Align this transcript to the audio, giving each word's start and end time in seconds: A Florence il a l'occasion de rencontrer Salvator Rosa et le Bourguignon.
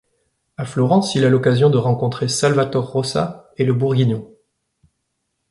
A 0.57 0.65
Florence 0.65 1.13
il 1.13 1.25
a 1.25 1.29
l'occasion 1.29 1.69
de 1.69 1.77
rencontrer 1.77 2.27
Salvator 2.27 2.83
Rosa 2.91 3.51
et 3.57 3.65
le 3.65 3.75
Bourguignon. 3.75 4.35